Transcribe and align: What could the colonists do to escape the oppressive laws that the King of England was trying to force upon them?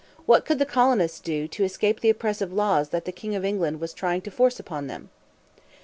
What 0.25 0.45
could 0.45 0.57
the 0.57 0.65
colonists 0.65 1.19
do 1.19 1.47
to 1.49 1.63
escape 1.63 1.99
the 1.99 2.09
oppressive 2.09 2.51
laws 2.51 2.89
that 2.89 3.05
the 3.05 3.11
King 3.11 3.35
of 3.35 3.45
England 3.45 3.79
was 3.79 3.93
trying 3.93 4.21
to 4.21 4.31
force 4.31 4.59
upon 4.59 4.87
them? 4.87 5.11